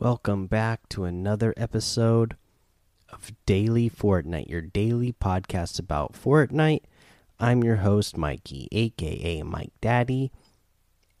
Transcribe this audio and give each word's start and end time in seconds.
Welcome 0.00 0.46
back 0.46 0.88
to 0.90 1.06
another 1.06 1.52
episode 1.56 2.36
of 3.08 3.32
Daily 3.46 3.90
Fortnite, 3.90 4.48
your 4.48 4.60
daily 4.60 5.12
podcast 5.12 5.80
about 5.80 6.12
Fortnite. 6.12 6.82
I'm 7.40 7.64
your 7.64 7.78
host, 7.78 8.16
Mikey, 8.16 8.68
aka 8.70 9.42
Mike 9.42 9.72
Daddy, 9.80 10.30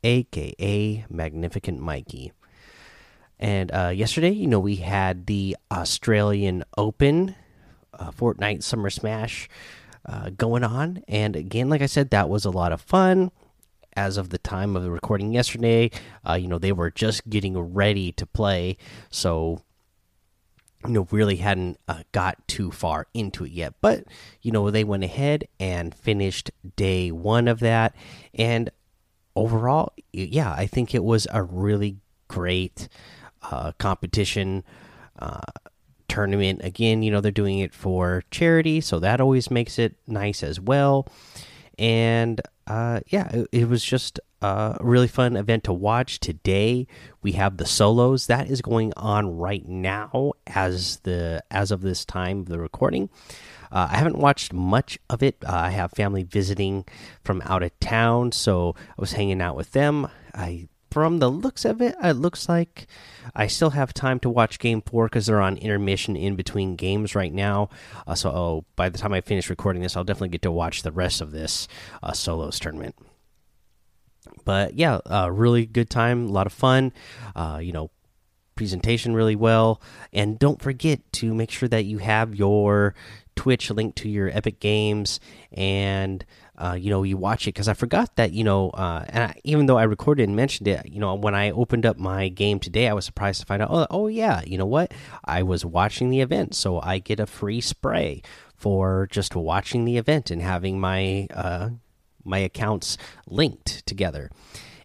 aka 0.04 1.04
Magnificent 1.10 1.80
Mikey. 1.80 2.30
And 3.40 3.72
uh, 3.72 3.88
yesterday, 3.88 4.30
you 4.30 4.46
know, 4.46 4.60
we 4.60 4.76
had 4.76 5.26
the 5.26 5.56
Australian 5.72 6.62
Open 6.76 7.34
uh, 7.98 8.12
Fortnite 8.12 8.62
Summer 8.62 8.90
Smash 8.90 9.48
uh, 10.06 10.30
going 10.30 10.62
on. 10.62 11.02
And 11.08 11.34
again, 11.34 11.68
like 11.68 11.82
I 11.82 11.86
said, 11.86 12.10
that 12.10 12.28
was 12.28 12.44
a 12.44 12.50
lot 12.50 12.70
of 12.70 12.80
fun 12.80 13.32
as 13.98 14.16
of 14.16 14.30
the 14.30 14.38
time 14.38 14.76
of 14.76 14.84
the 14.84 14.90
recording 14.92 15.32
yesterday. 15.32 15.90
Uh, 16.26 16.34
you 16.34 16.46
know, 16.46 16.58
they 16.58 16.70
were 16.70 16.90
just 16.90 17.28
getting 17.28 17.58
ready 17.58 18.12
to 18.12 18.24
play, 18.24 18.76
so 19.10 19.60
you 20.86 20.92
know, 20.92 21.08
really 21.10 21.36
hadn't 21.36 21.80
uh, 21.88 22.04
got 22.12 22.46
too 22.46 22.70
far 22.70 23.08
into 23.12 23.44
it 23.44 23.50
yet. 23.50 23.74
But 23.80 24.04
you 24.40 24.52
know, 24.52 24.70
they 24.70 24.84
went 24.84 25.02
ahead 25.02 25.48
and 25.58 25.92
finished 25.92 26.52
day 26.76 27.10
one 27.10 27.48
of 27.48 27.58
that, 27.58 27.96
and 28.32 28.70
overall, 29.34 29.92
yeah, 30.12 30.52
I 30.52 30.66
think 30.66 30.94
it 30.94 31.02
was 31.02 31.26
a 31.32 31.42
really 31.42 31.96
great 32.28 32.88
uh, 33.42 33.72
competition. 33.78 34.62
Uh, 35.18 35.40
tournament 36.08 36.62
again 36.64 37.02
you 37.02 37.10
know 37.10 37.20
they're 37.20 37.30
doing 37.30 37.58
it 37.58 37.74
for 37.74 38.22
charity 38.30 38.80
so 38.80 38.98
that 38.98 39.20
always 39.20 39.50
makes 39.50 39.78
it 39.78 39.94
nice 40.06 40.42
as 40.42 40.58
well 40.58 41.06
and 41.78 42.40
uh, 42.66 43.00
yeah, 43.06 43.28
it, 43.28 43.48
it, 43.52 43.68
was 43.68 43.82
just 43.82 44.20
a 44.42 44.76
really 44.80 45.08
fun 45.08 45.36
event 45.36 45.64
to 45.64 45.72
watch. 45.72 46.20
Today 46.20 46.86
we 47.22 47.32
have 47.32 47.56
the 47.56 47.66
solos 47.66 48.26
that 48.26 48.50
is 48.50 48.60
going 48.60 48.92
on 48.96 49.36
right 49.36 49.66
now 49.66 50.32
as 50.46 50.98
the 51.00 51.42
as 51.50 51.70
of 51.70 51.80
this 51.80 52.04
time 52.04 52.40
of 52.40 52.46
the 52.46 52.58
recording. 52.58 53.08
Uh, 53.70 53.88
I 53.90 53.96
haven't 53.96 54.18
watched 54.18 54.52
much 54.52 54.98
of 55.08 55.22
it. 55.22 55.36
Uh, 55.46 55.52
I 55.52 55.70
have 55.70 55.92
family 55.92 56.22
visiting 56.22 56.84
from 57.22 57.42
out 57.44 57.62
of 57.62 57.78
town, 57.80 58.32
so 58.32 58.74
I 58.76 58.94
was 59.00 59.12
hanging 59.12 59.40
out 59.40 59.56
with 59.56 59.72
them. 59.72 60.08
I 60.34 60.68
from 60.90 61.18
the 61.18 61.30
looks 61.30 61.64
of 61.64 61.80
it, 61.80 61.94
it 62.02 62.14
looks 62.14 62.48
like 62.48 62.86
I 63.34 63.46
still 63.46 63.70
have 63.70 63.92
time 63.92 64.18
to 64.20 64.30
watch 64.30 64.58
Game 64.58 64.82
Four 64.82 65.06
because 65.06 65.26
they're 65.26 65.40
on 65.40 65.56
intermission 65.58 66.16
in 66.16 66.36
between 66.36 66.76
games 66.76 67.14
right 67.14 67.32
now. 67.32 67.70
Uh, 68.06 68.14
so, 68.14 68.30
oh, 68.30 68.64
by 68.76 68.88
the 68.88 68.98
time 68.98 69.12
I 69.12 69.20
finish 69.20 69.50
recording 69.50 69.82
this, 69.82 69.96
I'll 69.96 70.04
definitely 70.04 70.30
get 70.30 70.42
to 70.42 70.50
watch 70.50 70.82
the 70.82 70.92
rest 70.92 71.20
of 71.20 71.32
this 71.32 71.68
uh, 72.02 72.12
solos 72.12 72.58
tournament. 72.58 72.96
But 74.44 74.74
yeah, 74.74 74.98
uh, 75.10 75.30
really 75.30 75.66
good 75.66 75.90
time, 75.90 76.26
a 76.26 76.32
lot 76.32 76.46
of 76.46 76.52
fun. 76.52 76.92
Uh, 77.34 77.60
you 77.62 77.72
know, 77.72 77.90
presentation 78.54 79.14
really 79.14 79.36
well, 79.36 79.80
and 80.12 80.38
don't 80.38 80.60
forget 80.60 81.00
to 81.12 81.34
make 81.34 81.50
sure 81.50 81.68
that 81.68 81.84
you 81.84 81.98
have 81.98 82.34
your 82.34 82.94
Twitch 83.36 83.70
linked 83.70 83.98
to 83.98 84.08
your 84.08 84.28
Epic 84.30 84.58
Games 84.58 85.20
and 85.52 86.24
uh, 86.58 86.76
you 86.78 86.90
know, 86.90 87.04
you 87.04 87.16
watch 87.16 87.46
it 87.46 87.54
because 87.54 87.68
I 87.68 87.74
forgot 87.74 88.16
that, 88.16 88.32
you 88.32 88.42
know, 88.42 88.70
uh, 88.70 89.04
and 89.08 89.24
I, 89.24 89.40
even 89.44 89.66
though 89.66 89.78
I 89.78 89.84
recorded 89.84 90.28
and 90.28 90.34
mentioned 90.34 90.66
it, 90.66 90.86
you 90.86 90.98
know, 90.98 91.14
when 91.14 91.34
I 91.34 91.52
opened 91.52 91.86
up 91.86 91.98
my 91.98 92.28
game 92.28 92.58
today, 92.58 92.88
I 92.88 92.94
was 92.94 93.04
surprised 93.04 93.40
to 93.40 93.46
find 93.46 93.62
out, 93.62 93.70
oh, 93.70 93.86
oh 93.90 94.06
yeah, 94.08 94.42
you 94.44 94.58
know 94.58 94.66
what? 94.66 94.92
I 95.24 95.44
was 95.44 95.64
watching 95.64 96.10
the 96.10 96.20
event, 96.20 96.56
so 96.56 96.80
I 96.80 96.98
get 96.98 97.20
a 97.20 97.26
free 97.26 97.60
spray 97.60 98.22
for 98.56 99.06
just 99.10 99.36
watching 99.36 99.84
the 99.84 99.98
event 99.98 100.32
and 100.32 100.42
having 100.42 100.80
my 100.80 101.28
uh, 101.32 101.70
my 102.24 102.38
accounts 102.38 102.98
linked 103.28 103.86
together. 103.86 104.28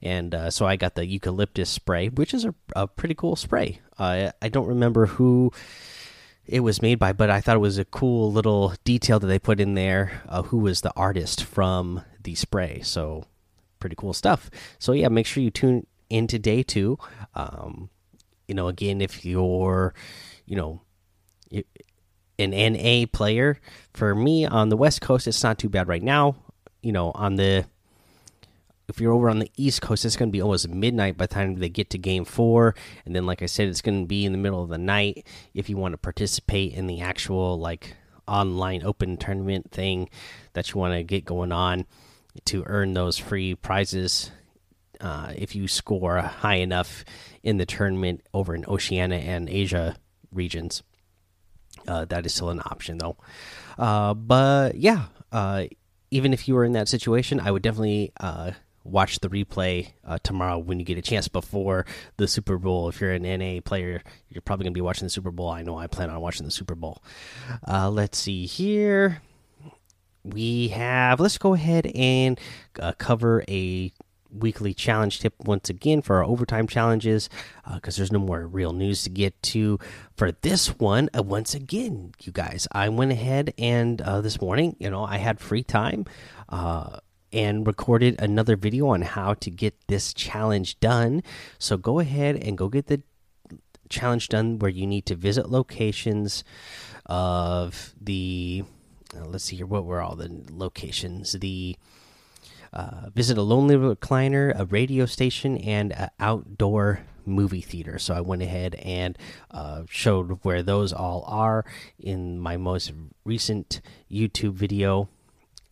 And 0.02 0.36
uh, 0.36 0.52
so 0.52 0.68
I 0.68 0.76
got 0.76 0.96
the 0.96 1.08
eucalyptus 1.08 1.70
spray, 1.70 2.10
which 2.10 2.34
is 2.34 2.46
a, 2.46 2.54
a 2.76 2.88
pretty 2.88 3.16
cool 3.16 3.36
spray. 3.36 3.80
Uh, 3.98 4.32
I 4.42 4.50
don't 4.50 4.68
remember 4.68 5.08
who 5.08 5.52
it 6.46 6.60
was 6.60 6.82
made 6.82 7.00
by, 7.00 7.14
but 7.14 7.30
I 7.30 7.42
thought 7.42 7.56
it 7.56 7.60
was 7.60 7.78
a 7.78 7.86
cool 7.86 8.32
little 8.32 8.74
detail 8.84 9.20
that 9.20 9.28
they 9.28 9.40
put 9.40 9.60
in 9.60 9.76
there. 9.76 10.22
Uh, 10.28 10.44
who 10.44 10.58
was 10.58 10.82
the 10.82 10.94
artist 10.96 11.44
from 11.44 12.04
the 12.22 12.36
spray? 12.36 12.82
So 12.84 13.26
pretty 13.80 13.96
cool 13.96 14.14
stuff. 14.14 14.50
So 14.80 14.92
yeah, 14.92 15.08
make 15.08 15.26
sure 15.26 15.44
you 15.44 15.52
tune 15.52 15.88
into 16.10 16.38
day 16.38 16.64
two. 16.64 16.98
Um, 17.34 17.90
you 18.48 18.56
know, 18.56 18.68
again, 18.68 19.02
if 19.02 19.26
you're, 19.26 19.94
you 20.46 20.56
know, 20.56 20.82
an 22.40 22.74
NA 22.74 23.06
player, 23.12 23.60
for 23.94 24.14
me 24.14 24.46
on 24.46 24.70
the 24.70 24.78
West 24.78 25.02
Coast, 25.02 25.28
it's 25.28 25.44
not 25.44 25.58
too 25.58 25.70
bad 25.70 25.88
right 25.88 26.04
now. 26.04 26.36
You 26.82 26.92
know, 26.92 27.12
on 27.12 27.36
the 27.36 27.66
if 28.88 29.00
you're 29.00 29.14
over 29.14 29.30
on 29.30 29.40
the 29.40 29.52
East 29.56 29.82
Coast, 29.82 30.06
it's 30.06 30.16
going 30.16 30.30
to 30.30 30.34
be 30.34 30.42
almost 30.42 30.68
midnight 30.68 31.18
by 31.18 31.26
the 31.26 31.34
time 31.34 31.56
they 31.56 31.70
get 31.70 31.90
to 31.92 31.98
Game 31.98 32.26
Four, 32.26 32.76
and 33.06 33.16
then, 33.16 33.26
like 33.26 33.42
I 33.42 33.46
said, 33.46 33.68
it's 33.68 33.82
going 33.82 34.02
to 34.02 34.08
be 34.08 34.26
in 34.26 34.32
the 34.32 34.38
middle 34.38 34.62
of 34.62 34.70
the 34.70 34.78
night 34.78 35.26
if 35.54 35.70
you 35.70 35.78
want 35.78 35.94
to 35.94 35.98
participate 35.98 36.74
in 36.74 36.88
the 36.88 37.02
actual 37.02 37.58
like 37.60 37.96
online 38.28 38.84
open 38.84 39.18
tournament 39.18 39.72
thing 39.72 40.10
that 40.54 40.72
you 40.72 40.80
want 40.80 40.94
to 40.94 41.04
get 41.04 41.26
going 41.26 41.52
on 41.52 41.86
to 42.46 42.64
earn 42.66 42.94
those 42.94 43.18
free 43.18 43.56
prizes. 43.56 44.32
Uh, 45.00 45.34
if 45.36 45.56
you 45.56 45.68
score 45.68 46.22
high 46.22 46.56
enough 46.56 47.04
in 47.42 47.58
the 47.58 47.66
tournament 47.66 48.22
over 48.34 48.56
in 48.56 48.66
Oceania 48.66 49.18
and 49.18 49.50
Asia 49.50 49.98
regions, 50.32 50.82
uh, 51.88 52.06
that 52.06 52.26
is 52.26 52.34
still 52.34 52.50
an 52.50 52.62
option 52.66 52.98
though. 52.98 53.18
Uh, 53.78 54.14
but 54.14 54.76
yeah, 54.76 55.06
uh, 55.32 55.66
even 56.12 56.32
if 56.32 56.48
you 56.48 56.56
were 56.56 56.64
in 56.64 56.74
that 56.74 56.88
situation, 56.88 57.40
I 57.40 57.52
would 57.52 57.64
definitely 57.64 58.14
uh, 58.20 58.52
watch 58.84 59.20
the 59.20 59.30
replay 59.30 59.94
uh, 60.06 60.18
tomorrow 60.24 60.58
when 60.58 60.80
you 60.80 60.86
get 60.86 60.98
a 60.98 61.02
chance 61.02 61.28
before 61.28 61.86
the 62.18 62.28
Super 62.28 62.58
Bowl. 62.58 62.90
If 62.90 63.00
you're 63.00 63.12
an 63.12 63.24
NA 63.24 63.62
player, 63.62 64.04
you're 64.30 64.42
probably 64.42 64.66
going 64.66 64.74
to 64.74 64.78
be 64.78 64.82
watching 64.82 65.06
the 65.06 65.10
Super 65.10 65.32
Bowl. 65.32 65.50
I 65.50 65.64
know 65.64 65.78
I 65.78 65.88
plan 65.88 66.10
on 66.10 66.20
watching 66.22 66.46
the 66.46 66.52
Super 66.52 66.76
Bowl. 66.76 67.04
Uh, 67.68 67.90
let's 67.90 68.18
see 68.18 68.46
here. 68.46 69.22
We 70.24 70.70
have, 70.70 71.20
let's 71.20 71.38
go 71.38 71.54
ahead 71.54 71.86
and 71.88 72.40
uh, 72.80 72.94
cover 72.94 73.44
a 73.50 73.92
weekly 74.34 74.74
challenge 74.74 75.20
tip 75.20 75.34
once 75.40 75.70
again 75.70 76.02
for 76.02 76.18
our 76.18 76.24
overtime 76.24 76.68
challenges 76.68 77.30
because 77.72 77.98
uh, 77.98 78.00
there's 78.00 78.12
no 78.12 78.20
more 78.20 78.48
real 78.48 78.74
news 78.74 79.04
to 79.04 79.10
get 79.10 79.40
to 79.44 79.78
for 80.18 80.32
this 80.42 80.80
one 80.80 81.10
uh, 81.16 81.22
once 81.22 81.54
again 81.54 82.12
you 82.22 82.32
guys 82.32 82.68
i 82.72 82.90
went 82.90 83.12
ahead 83.12 83.54
and 83.60 84.02
uh, 84.02 84.22
this 84.22 84.42
morning 84.42 84.76
you 84.80 84.90
know 84.90 85.04
i 85.04 85.18
had 85.18 85.40
free 85.40 85.62
time 85.62 86.04
and 87.34 87.66
recorded 87.66 88.16
another 88.20 88.56
video 88.56 88.88
on 88.88 89.02
how 89.02 89.34
to 89.34 89.50
get 89.50 89.76
this 89.88 90.14
challenge 90.14 90.80
done. 90.80 91.24
So 91.58 91.76
go 91.76 92.00
ahead 92.00 92.36
and 92.36 92.58
go 92.58 92.70
get 92.70 92.88
the 92.88 93.02
challenge 93.90 94.30
done 94.30 94.60
where 94.60 94.72
you 94.72 94.88
need 94.88 95.06
to 95.08 95.16
visit 95.16 95.50
locations 95.50 96.44
of 97.06 97.94
the 98.00 98.64
uh, 99.16 99.26
let's 99.26 99.44
see 99.44 99.58
here 99.58 99.66
what 99.66 99.86
were 99.86 100.02
all 100.02 100.16
the 100.16 100.44
locations? 100.52 101.34
The 101.34 101.76
uh, 102.72 103.10
visit 103.14 103.38
a 103.38 103.42
lonely 103.42 103.76
recliner 103.76 104.58
a 104.58 104.66
radio 104.66 105.06
station 105.06 105.58
and 105.58 105.92
an 105.94 106.10
outdoor 106.20 107.02
movie 107.26 107.62
theater. 107.62 107.98
So 108.00 108.14
i 108.14 108.22
went 108.22 108.42
ahead 108.42 108.76
and 108.76 109.18
uh, 109.52 109.84
showed 109.90 110.40
where 110.44 110.64
those 110.64 110.92
all 110.92 111.24
are 111.28 111.66
in 112.00 112.40
my 112.40 112.58
most 112.58 112.92
recent 113.24 113.82
youtube 114.12 114.54
video 114.54 115.08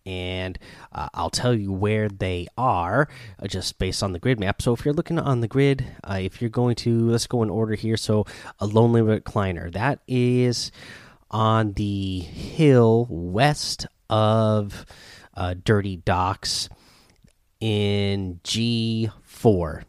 and 0.06 0.58
uh, 0.92 1.10
I'll 1.14 1.30
tell 1.30 1.54
you 1.54 1.72
where 1.72 2.10
they 2.10 2.48
are 2.58 3.08
uh, 3.40 3.48
just 3.48 3.78
based 3.80 4.04
on 4.04 4.14
the 4.14 4.20
grid 4.20 4.40
map. 4.40 4.62
So 4.62 4.74
if 4.74 4.86
you're 4.86 4.94
looking 4.94 5.20
on 5.20 5.42
the 5.42 5.48
grid, 5.48 5.86
uh, 6.04 6.20
if 6.22 6.42
you're 6.42 6.50
going 6.50 6.76
to 6.78 7.10
let's 7.10 7.28
go 7.28 7.44
in 7.44 7.50
order 7.50 7.76
here. 7.76 7.98
So 7.98 8.26
a 8.60 8.66
lonely 8.66 9.02
recliner 9.02 9.72
that 9.74 10.00
is 10.08 10.72
on 11.30 11.74
the 11.74 12.20
hill 12.20 13.08
west 13.10 13.88
of 14.10 14.86
uh, 15.36 15.56
Dirty 15.64 15.98
Docks 15.98 16.70
in 17.60 18.40
G4, 18.44 19.84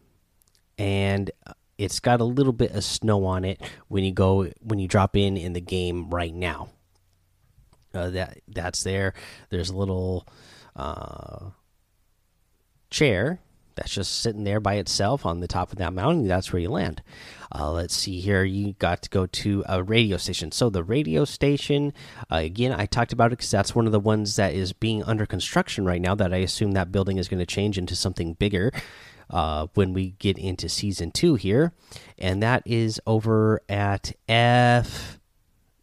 and 0.78 1.30
it's 1.78 2.00
got 2.00 2.20
a 2.20 2.24
little 2.24 2.52
bit 2.52 2.70
of 2.72 2.84
snow 2.84 3.24
on 3.24 3.44
it 3.44 3.60
when 3.88 4.04
you 4.04 4.12
go 4.12 4.50
when 4.60 4.78
you 4.78 4.86
drop 4.86 5.16
in 5.16 5.36
in 5.36 5.52
the 5.52 5.60
game 5.60 6.10
right 6.10 6.34
now 6.34 6.68
uh, 7.94 8.10
that 8.10 8.40
that's 8.48 8.82
there. 8.82 9.14
There's 9.50 9.70
a 9.70 9.76
little 9.76 10.26
uh, 10.76 11.50
chair 12.90 13.40
that's 13.74 13.94
just 13.94 14.20
sitting 14.20 14.44
there 14.44 14.60
by 14.60 14.74
itself 14.74 15.24
on 15.24 15.40
the 15.40 15.48
top 15.48 15.72
of 15.72 15.78
that 15.78 15.92
mountain. 15.92 16.28
That's 16.28 16.52
where 16.52 16.60
you 16.60 16.68
land. 16.70 17.02
Uh, 17.54 17.70
let's 17.72 17.94
see 17.94 18.20
here. 18.20 18.44
You 18.44 18.74
got 18.74 19.02
to 19.02 19.10
go 19.10 19.26
to 19.26 19.64
a 19.68 19.82
radio 19.82 20.16
station. 20.16 20.52
So 20.52 20.70
the 20.70 20.84
radio 20.84 21.24
station, 21.24 21.92
uh, 22.30 22.36
again, 22.36 22.72
I 22.72 22.86
talked 22.86 23.12
about 23.12 23.28
it 23.28 23.38
because 23.38 23.50
that's 23.50 23.74
one 23.74 23.86
of 23.86 23.92
the 23.92 24.00
ones 24.00 24.36
that 24.36 24.54
is 24.54 24.72
being 24.72 25.02
under 25.04 25.26
construction 25.26 25.84
right 25.84 26.00
now. 26.00 26.14
That 26.14 26.32
I 26.32 26.38
assume 26.38 26.72
that 26.72 26.92
building 26.92 27.18
is 27.18 27.28
going 27.28 27.40
to 27.40 27.46
change 27.46 27.78
into 27.78 27.96
something 27.96 28.34
bigger. 28.34 28.72
Uh, 29.30 29.66
when 29.72 29.94
we 29.94 30.10
get 30.18 30.36
into 30.36 30.68
season 30.68 31.10
two 31.10 31.36
here, 31.36 31.72
and 32.18 32.42
that 32.42 32.62
is 32.66 33.00
over 33.06 33.62
at 33.66 34.12
F 34.28 35.18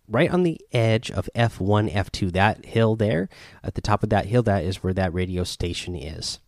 right 0.10 0.30
on 0.30 0.44
the 0.44 0.60
edge 0.72 1.12
of 1.12 1.30
F1, 1.36 1.94
F2, 1.94 2.32
that 2.34 2.66
hill 2.66 2.96
there, 2.96 3.30
at 3.64 3.76
the 3.76 3.82
top 3.82 4.04
of 4.04 4.10
that 4.10 4.26
hill, 4.26 4.44
that 4.44 4.64
is 4.64 4.84
where 4.84 4.94
that 4.94 5.14
radio 5.14 5.44
station 5.44 5.96
is. 5.96 6.40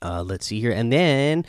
Uh, 0.00 0.22
let's 0.22 0.46
see 0.46 0.60
here. 0.60 0.70
And 0.70 0.92
then 0.92 1.44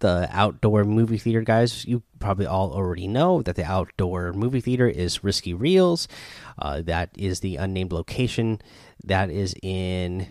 the 0.00 0.28
outdoor 0.32 0.84
movie 0.84 1.16
theater 1.16 1.40
guys 1.40 1.86
you 1.86 2.02
probably 2.18 2.44
all 2.44 2.72
already 2.72 3.08
know 3.08 3.40
that 3.40 3.56
the 3.56 3.64
outdoor 3.64 4.34
movie 4.34 4.60
theater 4.60 4.86
is 4.86 5.24
risky 5.24 5.54
reels 5.54 6.08
uh, 6.58 6.82
that 6.82 7.08
is 7.16 7.40
the 7.40 7.56
unnamed 7.56 7.90
location 7.90 8.60
that 9.02 9.30
is 9.30 9.54
in 9.62 10.26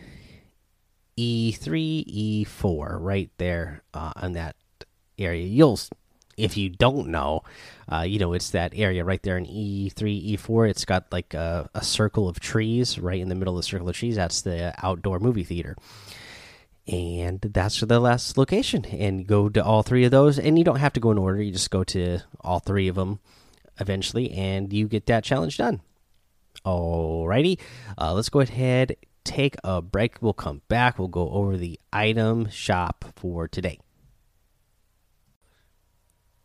e3 1.18 2.46
e4 2.46 2.98
right 3.00 3.32
there 3.38 3.82
uh, 3.96 4.12
on 4.18 4.34
that 4.34 4.56
area 5.18 5.44
you'll 5.44 5.80
if 6.38 6.58
you 6.58 6.70
don't 6.70 7.08
know 7.08 7.42
uh, 7.92 8.02
you 8.02 8.20
know 8.20 8.34
it's 8.34 8.52
that 8.52 8.74
area 8.76 9.04
right 9.04 9.22
there 9.24 9.38
in 9.38 9.46
e3 9.46 10.36
e4 10.38 10.70
it's 10.70 10.86
got 10.86 11.12
like 11.12 11.34
a, 11.34 11.70
a 11.74 11.84
circle 11.84 12.28
of 12.28 12.40
trees 12.40 12.98
right 13.00 13.20
in 13.20 13.30
the 13.30 13.36
middle 13.36 13.56
of 13.56 13.60
the 13.60 13.68
circle 13.68 13.90
of 13.90 13.96
trees. 13.96 14.16
That's 14.16 14.42
the 14.42 14.74
outdoor 14.84 15.20
movie 15.20 15.44
theater. 15.44 15.76
And 16.88 17.40
that's 17.40 17.80
the 17.80 18.00
last 18.00 18.38
location. 18.38 18.86
And 18.86 19.26
go 19.26 19.50
to 19.50 19.64
all 19.64 19.84
three 19.84 20.04
of 20.04 20.12
those. 20.12 20.38
And 20.38 20.58
you 20.58 20.66
don't 20.66 20.80
have 20.80 20.94
to 20.94 21.00
go 21.00 21.12
in 21.12 21.18
order. 21.18 21.42
You 21.42 21.52
just 21.52 21.72
go 21.72 21.84
to 21.86 22.20
all 22.42 22.60
three 22.60 22.88
of 22.88 22.96
them 22.96 23.20
eventually 23.80 24.32
and 24.32 24.72
you 24.74 24.88
get 24.88 25.06
that 25.08 25.24
challenge 25.24 25.58
done. 25.58 25.82
Alrighty. 26.66 27.60
Uh, 27.98 28.14
let's 28.14 28.30
go 28.30 28.42
ahead 28.42 28.96
take 29.24 29.56
a 29.64 29.82
break. 29.82 30.22
We'll 30.22 30.34
come 30.34 30.64
back. 30.68 31.00
We'll 31.00 31.08
go 31.08 31.30
over 31.30 31.56
the 31.56 31.80
item 31.94 32.50
shop 32.50 33.06
for 33.16 33.48
today 33.48 33.80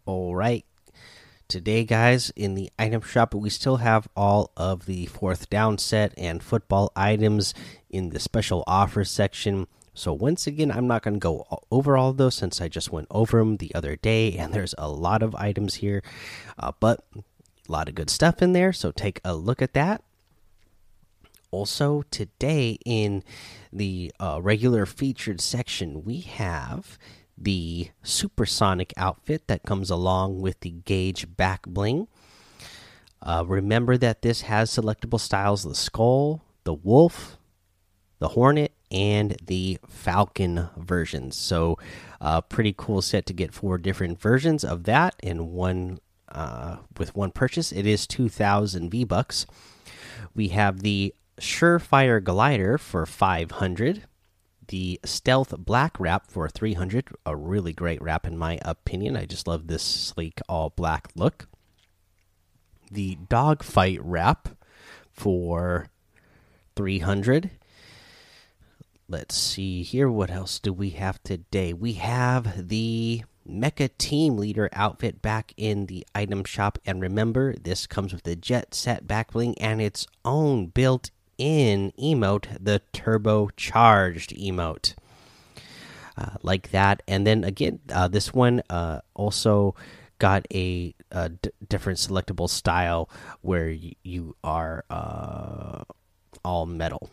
all 0.09 0.35
right 0.35 0.65
today 1.49 1.85
guys 1.85 2.31
in 2.31 2.55
the 2.55 2.71
item 2.79 3.03
shop 3.03 3.35
we 3.35 3.51
still 3.51 3.77
have 3.77 4.09
all 4.17 4.51
of 4.57 4.87
the 4.87 5.05
fourth 5.05 5.51
down 5.51 5.77
set 5.77 6.15
and 6.17 6.43
football 6.43 6.91
items 6.97 7.53
in 7.91 8.09
the 8.09 8.19
special 8.19 8.65
offer 8.67 9.05
section 9.05 9.67
so 9.93 10.13
once 10.13 10.47
again, 10.47 10.71
I'm 10.71 10.87
not 10.87 11.03
going 11.03 11.15
to 11.15 11.19
go 11.19 11.45
over 11.73 11.97
all 11.97 12.11
of 12.11 12.19
those 12.19 12.37
since 12.37 12.61
I 12.61 12.69
just 12.69 12.93
went 12.93 13.09
over 13.11 13.41
them 13.41 13.57
the 13.57 13.75
other 13.75 13.97
day, 13.97 14.37
and 14.37 14.55
there's 14.55 14.73
a 14.79 14.89
lot 14.89 15.25
of 15.25 15.35
items 15.35 15.75
here, 15.75 16.05
uh, 16.57 16.71
but 16.79 17.05
a 17.17 17.23
lot 17.67 17.89
of 17.89 17.97
good 17.97 18.09
stuff 18.09 18.41
in 18.41 18.53
there. 18.53 18.73
So 18.73 18.93
take 18.93 19.21
a 19.25 19.35
look 19.35 19.61
at 19.61 19.75
that. 19.75 20.05
Also, 21.51 22.03
today 22.13 22.79
in 22.87 23.25
the 23.73 24.13
uh, 24.21 24.39
regular 24.41 24.87
featured 24.87 25.41
section, 25.41 26.05
we 26.05 26.21
have 26.21 26.97
the 27.41 27.91
supersonic 28.03 28.93
outfit 28.97 29.47
that 29.47 29.63
comes 29.63 29.91
along 29.91 30.41
with 30.41 30.61
the 30.61 30.71
gauge 30.71 31.37
back 31.37 31.67
bling. 31.67 32.09
Uh, 33.23 33.45
remember 33.47 33.97
that 33.97 34.23
this 34.23 34.43
has 34.43 34.71
selectable 34.71 35.21
styles 35.21 35.63
the 35.63 35.75
skull, 35.75 36.43
the 36.65 36.75
wolf, 36.75 37.37
the 38.19 38.29
hornet, 38.29 38.73
and 38.91 39.37
the 39.45 39.79
Falcon 39.87 40.69
versions. 40.77 41.37
So, 41.37 41.79
uh, 42.21 42.41
pretty 42.41 42.75
cool 42.77 43.03
set 43.03 43.27
to 43.27 43.33
get 43.33 43.55
four 43.55 43.79
different 43.79 44.21
versions 44.21 44.65
of 44.65 44.85
that 44.85 45.15
in 45.23 45.53
one 45.53 46.01
uh, 46.31 46.79
with 46.99 47.15
one 47.15 47.31
purchase. 47.31 47.71
It 47.71 47.87
is 47.87 48.07
two 48.07 48.29
thousand 48.29 48.91
V 48.91 49.05
bucks. 49.05 49.47
We 50.35 50.49
have 50.49 50.81
the 50.81 51.15
Surefire 51.41 52.23
Glider 52.23 52.79
for 52.79 53.07
five 53.07 53.53
hundred. 53.53 54.05
The 54.69 55.01
Stealth 55.05 55.55
Black 55.59 55.99
Wrap 55.99 56.31
for 56.31 56.49
300, 56.49 57.09
a 57.27 57.37
really 57.37 57.73
great 57.73 58.01
wrap 58.01 58.27
in 58.27 58.39
my 58.39 58.59
opinion. 58.63 59.17
I 59.17 59.25
just 59.25 59.47
love 59.47 59.67
this 59.67 59.83
sleek 59.83 60.41
all 60.49 60.71
black 60.71 61.09
look. 61.15 61.49
The 62.91 63.19
Dogfight 63.29 63.99
Wrap 64.03 64.51
for 65.13 65.89
300 66.77 67.51
let's 69.09 69.37
see 69.37 69.83
here. 69.83 70.11
What 70.11 70.31
else 70.31 70.59
do 70.59 70.73
we 70.73 70.91
have 70.91 71.23
today? 71.23 71.73
We 71.73 71.95
have 71.95 72.69
the 72.69 73.23
Mecha 73.49 73.91
Team 73.97 74.37
Leader 74.37 74.69
outfit 74.73 75.23
back 75.23 75.55
in 75.57 75.87
the 75.87 76.07
item 76.15 76.45
shop. 76.45 76.79
And 76.85 77.01
remember, 77.01 77.55
this 77.55 77.87
comes 77.87 78.13
with 78.13 78.25
the 78.25 78.37
Jet 78.37 78.75
Set 78.75 79.07
backbling 79.07 79.55
and 79.59 79.81
its 79.81 80.07
own 80.25 80.67
built 80.67 81.11
in 81.39 81.93
emote, 81.99 82.47
the 82.61 82.83
Turbo 82.93 83.49
Charged 83.57 84.37
emote. 84.37 84.95
Uh, 86.17 86.37
like 86.43 86.73
that. 86.73 87.01
And 87.07 87.25
then 87.25 87.45
again, 87.45 87.79
uh, 87.93 88.09
this 88.09 88.35
one 88.35 88.61
uh, 88.69 89.01
also 89.15 89.77
got 90.19 90.47
a, 90.53 90.93
a 91.13 91.31
different 91.69 92.01
selectable 92.01 92.51
style 92.51 93.09
where 93.41 93.69
you 93.69 94.35
are 94.43 94.85
uh, 94.91 95.85
all 96.45 96.67
metal. 96.67 97.09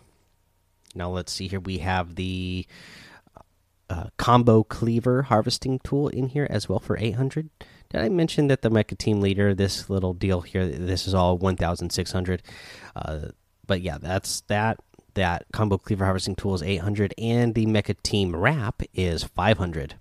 Now 0.95 1.11
let's 1.11 1.31
see 1.31 1.47
here. 1.47 1.59
We 1.59 1.79
have 1.79 2.15
the 2.15 2.65
uh, 3.89 4.07
combo 4.17 4.63
cleaver 4.63 5.23
harvesting 5.23 5.79
tool 5.83 6.07
in 6.07 6.29
here 6.29 6.47
as 6.49 6.67
well 6.67 6.79
for 6.79 6.97
800. 6.97 7.49
Did 7.89 8.01
I 8.01 8.09
mention 8.09 8.47
that 8.47 8.63
the 8.63 8.71
Mecha 8.71 8.97
Team 8.97 9.21
Leader, 9.21 9.53
this 9.53 9.87
little 9.89 10.13
deal 10.13 10.41
here, 10.41 10.65
this 10.67 11.05
is 11.05 11.13
all 11.13 11.37
1,600? 11.37 12.41
But 13.65 13.81
yeah, 13.81 13.97
that's 13.97 14.41
that. 14.41 14.79
That 15.13 15.45
combo 15.53 15.77
cleaver 15.77 16.03
harvesting 16.03 16.35
tool 16.35 16.55
is 16.55 16.61
800, 16.61 17.13
and 17.17 17.55
the 17.55 17.65
Mecha 17.65 17.95
Team 18.03 18.35
Wrap 18.35 18.83
is 18.93 19.23
500. 19.23 19.95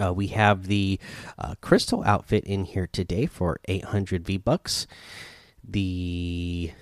Uh, 0.00 0.14
we 0.14 0.28
have 0.28 0.66
the 0.66 0.98
uh, 1.38 1.54
crystal 1.60 2.02
outfit 2.04 2.44
in 2.44 2.64
here 2.64 2.88
today 2.90 3.26
for 3.26 3.60
800 3.66 4.24
V 4.24 4.38
bucks. 4.38 4.86
The 5.62 6.72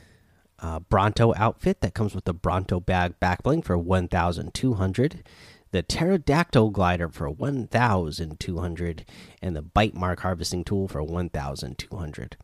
uh, 0.60 0.80
Bronto 0.80 1.34
outfit 1.36 1.80
that 1.80 1.94
comes 1.94 2.14
with 2.14 2.24
the 2.24 2.34
Bronto 2.34 2.80
bag 2.80 3.18
backbling 3.20 3.64
for 3.64 3.76
1,200, 3.76 5.24
the 5.70 5.82
Pterodactyl 5.82 6.70
glider 6.70 7.08
for 7.08 7.28
1,200, 7.28 9.04
and 9.42 9.56
the 9.56 9.62
Bite 9.62 9.94
Mark 9.94 10.20
harvesting 10.20 10.64
tool 10.64 10.88
for 10.88 11.02
1,200. 11.02 12.36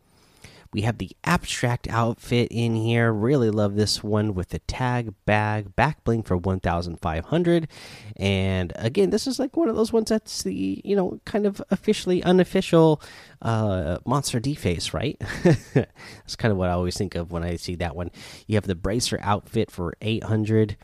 We 0.75 0.81
have 0.81 0.97
the 0.97 1.11
Abstrakt 1.23 1.87
outfit 1.89 2.49
in 2.51 2.75
here. 2.75 3.13
Really 3.13 3.49
love 3.49 3.75
this 3.75 4.03
one 4.03 4.33
with 4.33 4.49
the 4.49 4.59
tag 4.59 5.13
bag 5.25 5.73
back 5.73 6.03
bling 6.03 6.23
for 6.23 6.35
1500. 6.35 7.69
And 8.17 8.73
again, 8.75 9.09
this 9.09 9.25
is 9.25 9.39
like 9.39 9.55
one 9.55 9.69
of 9.69 9.77
those 9.77 9.93
ones 9.93 10.09
that's 10.09 10.43
the, 10.43 10.81
you 10.83 10.93
know, 10.93 11.21
kind 11.23 11.45
of 11.45 11.61
officially 11.71 12.21
unofficial 12.23 13.01
uh, 13.41 13.99
Monster 14.05 14.41
deface, 14.41 14.93
right? 14.93 15.17
that's 15.73 16.35
kind 16.35 16.51
of 16.51 16.57
what 16.57 16.69
I 16.69 16.73
always 16.73 16.97
think 16.97 17.15
of 17.15 17.31
when 17.31 17.45
I 17.45 17.55
see 17.55 17.75
that 17.75 17.95
one. 17.95 18.11
You 18.45 18.55
have 18.55 18.67
the 18.67 18.75
bracer 18.75 19.17
outfit 19.21 19.71
for 19.71 19.93
800, 20.01 20.75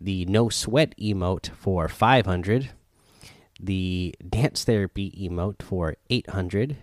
the 0.00 0.26
no 0.26 0.48
sweat 0.48 0.92
emote 0.98 1.50
for 1.54 1.88
500, 1.88 2.70
the 3.60 4.12
dance 4.28 4.64
therapy 4.64 5.16
emote 5.22 5.62
for 5.62 5.94
800 6.08 6.78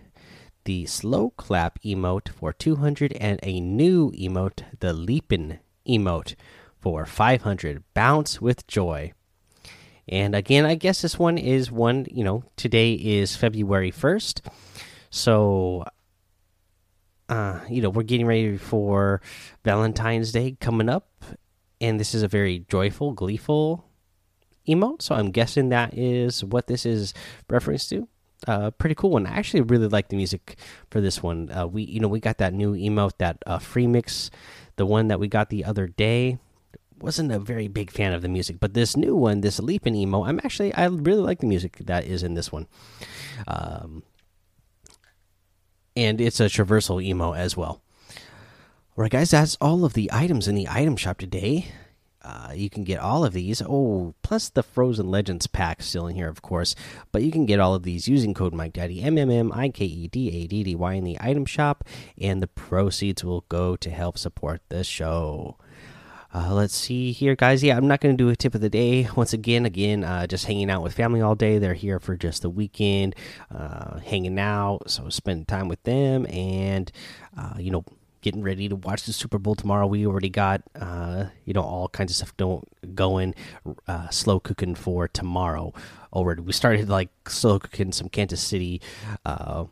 the 0.68 0.84
slow 0.84 1.30
clap 1.30 1.80
emote 1.82 2.28
for 2.28 2.52
200 2.52 3.14
and 3.14 3.40
a 3.42 3.58
new 3.58 4.10
emote, 4.10 4.64
the 4.80 4.92
leapin 4.92 5.60
emote 5.88 6.34
for 6.78 7.06
500. 7.06 7.82
Bounce 7.94 8.42
with 8.42 8.66
joy. 8.66 9.14
And 10.06 10.34
again, 10.34 10.66
I 10.66 10.74
guess 10.74 11.00
this 11.00 11.18
one 11.18 11.38
is 11.38 11.72
one, 11.72 12.04
you 12.10 12.22
know, 12.22 12.44
today 12.56 12.92
is 12.92 13.34
February 13.34 13.90
1st. 13.90 14.46
So 15.08 15.84
uh, 17.30 17.60
you 17.70 17.80
know, 17.80 17.88
we're 17.88 18.02
getting 18.02 18.26
ready 18.26 18.58
for 18.58 19.22
Valentine's 19.64 20.32
Day 20.32 20.58
coming 20.60 20.90
up, 20.90 21.08
and 21.80 21.98
this 21.98 22.14
is 22.14 22.22
a 22.22 22.28
very 22.28 22.66
joyful, 22.68 23.12
gleeful 23.12 23.86
emote. 24.68 25.00
So 25.00 25.14
I'm 25.14 25.30
guessing 25.30 25.70
that 25.70 25.94
is 25.96 26.44
what 26.44 26.66
this 26.66 26.84
is 26.84 27.14
reference 27.48 27.88
to 27.88 28.06
uh, 28.46 28.70
pretty 28.72 28.94
cool 28.94 29.10
one. 29.10 29.26
I 29.26 29.36
actually 29.36 29.62
really 29.62 29.88
like 29.88 30.08
the 30.08 30.16
music 30.16 30.56
for 30.90 31.00
this 31.00 31.22
one. 31.22 31.50
Uh, 31.50 31.66
we 31.66 31.82
you 31.82 32.00
know 32.00 32.08
we 32.08 32.20
got 32.20 32.38
that 32.38 32.54
new 32.54 32.74
emote 32.74 33.18
that 33.18 33.42
uh, 33.46 33.58
free 33.58 33.86
mix, 33.86 34.30
the 34.76 34.86
one 34.86 35.08
that 35.08 35.20
we 35.20 35.28
got 35.28 35.50
the 35.50 35.64
other 35.64 35.86
day. 35.86 36.38
Wasn't 37.00 37.30
a 37.30 37.38
very 37.38 37.68
big 37.68 37.92
fan 37.92 38.12
of 38.12 38.22
the 38.22 38.28
music, 38.28 38.58
but 38.58 38.74
this 38.74 38.96
new 38.96 39.14
one, 39.14 39.40
this 39.40 39.60
leaping 39.60 39.94
emo, 39.94 40.24
I'm 40.24 40.40
actually 40.42 40.74
I 40.74 40.86
really 40.86 41.22
like 41.22 41.38
the 41.40 41.46
music 41.46 41.76
that 41.86 42.04
is 42.04 42.22
in 42.22 42.34
this 42.34 42.50
one. 42.50 42.66
Um, 43.46 44.02
and 45.94 46.20
it's 46.20 46.40
a 46.40 46.44
traversal 46.44 47.02
emo 47.02 47.34
as 47.34 47.56
well. 47.56 47.82
All 48.96 49.02
right, 49.02 49.10
guys, 49.10 49.30
that's 49.30 49.56
all 49.60 49.84
of 49.84 49.92
the 49.92 50.10
items 50.12 50.48
in 50.48 50.56
the 50.56 50.68
item 50.68 50.96
shop 50.96 51.18
today. 51.18 51.66
Uh, 52.22 52.52
you 52.54 52.68
can 52.68 52.84
get 52.84 52.98
all 52.98 53.24
of 53.24 53.32
these. 53.32 53.62
Oh, 53.62 54.14
plus 54.22 54.48
the 54.48 54.62
Frozen 54.62 55.08
Legends 55.08 55.46
pack 55.46 55.82
still 55.82 56.06
in 56.08 56.16
here, 56.16 56.28
of 56.28 56.42
course. 56.42 56.74
But 57.12 57.22
you 57.22 57.30
can 57.30 57.46
get 57.46 57.60
all 57.60 57.74
of 57.74 57.84
these 57.84 58.08
using 58.08 58.34
code 58.34 58.52
Mike 58.54 58.72
Daddy 58.72 59.02
M 59.02 59.16
M 59.16 59.30
M 59.30 59.52
I 59.52 59.68
K 59.68 59.84
E 59.84 60.08
D 60.08 60.28
A 60.30 60.46
D 60.46 60.64
D 60.64 60.74
Y 60.74 60.94
in 60.94 61.04
the 61.04 61.16
item 61.20 61.46
shop, 61.46 61.84
and 62.20 62.42
the 62.42 62.48
proceeds 62.48 63.22
will 63.22 63.44
go 63.48 63.76
to 63.76 63.90
help 63.90 64.18
support 64.18 64.62
the 64.68 64.82
show. 64.82 65.56
Uh, 66.34 66.52
let's 66.52 66.74
see 66.74 67.10
here, 67.12 67.34
guys. 67.34 67.64
Yeah, 67.64 67.76
I'm 67.76 67.88
not 67.88 68.00
going 68.00 68.14
to 68.14 68.22
do 68.22 68.28
a 68.28 68.36
tip 68.36 68.54
of 68.54 68.60
the 68.60 68.68
day. 68.68 69.08
Once 69.16 69.32
again, 69.32 69.64
again, 69.64 70.04
uh, 70.04 70.26
just 70.26 70.44
hanging 70.44 70.68
out 70.70 70.82
with 70.82 70.92
family 70.92 71.22
all 71.22 71.34
day. 71.34 71.58
They're 71.58 71.72
here 71.72 71.98
for 71.98 72.16
just 72.16 72.42
the 72.42 72.50
weekend, 72.50 73.14
uh, 73.50 74.00
hanging 74.00 74.38
out, 74.38 74.90
so 74.90 75.08
spending 75.08 75.46
time 75.46 75.68
with 75.68 75.82
them, 75.84 76.26
and 76.26 76.92
uh, 77.36 77.54
you 77.58 77.70
know, 77.70 77.84
getting 78.20 78.42
ready 78.42 78.68
to 78.68 78.76
watch 78.76 79.04
the 79.04 79.12
Super 79.12 79.38
Bowl 79.38 79.54
tomorrow. 79.54 79.86
We 79.86 80.06
already 80.06 80.30
got 80.30 80.62
uh, 80.78 81.26
you 81.44 81.52
know 81.52 81.62
all 81.62 81.88
kinds 81.88 82.10
of 82.12 82.16
stuff 82.16 82.36
don't 82.36 82.66
going 82.94 83.34
uh, 83.86 84.08
slow 84.10 84.40
cooking 84.40 84.74
for 84.74 85.08
tomorrow 85.08 85.72
already. 86.12 86.42
We 86.42 86.52
started 86.52 86.88
like 86.88 87.10
slow 87.28 87.58
cooking 87.58 87.92
some 87.92 88.08
Kansas 88.08 88.40
City 88.40 88.80
uh, 89.24 89.64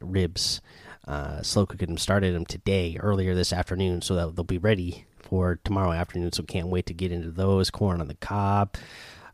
ribs. 0.00 0.60
Uh, 1.06 1.40
slow 1.40 1.64
cooking 1.66 1.88
them 1.88 1.98
started 1.98 2.34
them 2.34 2.44
today 2.44 2.96
earlier 2.98 3.34
this 3.34 3.52
afternoon, 3.52 4.02
so 4.02 4.16
that 4.16 4.34
they'll 4.34 4.44
be 4.44 4.58
ready 4.58 5.04
for 5.18 5.60
tomorrow 5.64 5.92
afternoon. 5.92 6.32
So 6.32 6.42
can't 6.42 6.68
wait 6.68 6.86
to 6.86 6.94
get 6.94 7.12
into 7.12 7.30
those 7.30 7.70
corn 7.70 8.00
on 8.00 8.08
the 8.08 8.14
cob. 8.14 8.74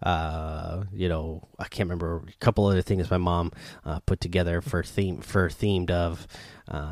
Uh, 0.02 0.84
you 0.92 1.08
know, 1.08 1.48
I 1.58 1.64
can't 1.68 1.88
remember 1.88 2.24
a 2.28 2.32
couple 2.40 2.66
other 2.66 2.82
things 2.82 3.08
my 3.10 3.18
mom 3.18 3.52
uh, 3.84 4.00
put 4.00 4.20
together 4.20 4.60
for 4.60 4.82
theme 4.82 5.20
for 5.20 5.48
themed 5.48 5.90
of, 5.90 6.26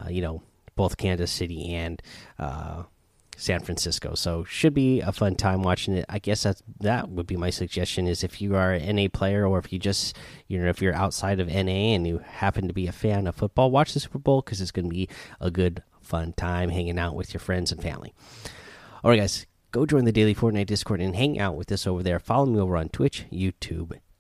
you 0.09 0.23
know, 0.23 0.43
both 0.81 0.97
Kansas 0.97 1.31
City 1.31 1.75
and 1.75 2.01
uh, 2.39 2.85
San 3.37 3.61
Francisco. 3.61 4.15
So 4.15 4.45
should 4.45 4.73
be 4.73 5.03
a 5.03 5.13
fun 5.13 5.35
time 5.35 5.63
watching 5.63 5.93
it. 5.93 6.07
I 6.09 6.19
guess 6.19 6.45
that 6.45 6.63
that 6.81 7.11
would 7.11 7.27
be 7.27 7.37
my 7.37 7.51
suggestion 7.51 8.07
is 8.07 8.25
if 8.25 8.41
you 8.41 8.57
are 8.57 8.73
an 8.73 8.97
NA 8.97 9.09
player 9.13 9.47
or 9.47 9.59
if 9.59 9.75
you 9.75 9.79
just 9.79 10.17
you 10.49 10.59
know 10.59 10.71
if 10.71 10.81
you're 10.81 10.95
outside 10.95 11.39
of 11.39 11.49
NA 11.49 11.93
and 11.93 12.07
you 12.07 12.23
happen 12.25 12.67
to 12.67 12.73
be 12.73 12.87
a 12.87 12.93
fan 12.93 13.27
of 13.27 13.35
football, 13.35 13.71
watch 13.71 13.93
the 13.93 14.01
Super 14.01 14.19
Bowl 14.19 14.41
because 14.41 14.63
it's 14.63 14.71
going 14.71 14.87
to 14.87 14.95
be 14.95 15.07
a 15.39 15.51
good 15.51 15.83
fun 16.01 16.33
time 16.33 16.71
hanging 16.71 16.99
out 16.99 17.15
with 17.15 17.35
your 17.35 17.43
friends 17.43 17.71
and 17.71 17.83
family. 17.83 18.15
All 19.05 19.11
right, 19.11 19.21
guys, 19.21 19.45
go 19.73 19.85
join 19.85 20.07
the 20.07 20.13
daily 20.13 20.35
Fortnite 20.35 20.65
Discord 20.65 21.03
and 21.03 21.15
hang 21.15 21.39
out 21.39 21.57
with 21.57 21.71
us 21.71 21.87
over 21.87 22.03
there. 22.03 22.19
Follow 22.19 22.47
me 22.47 22.59
over 22.59 22.79
on 22.79 22.89
Twitch, 22.89 23.27
YouTube, 23.31 23.99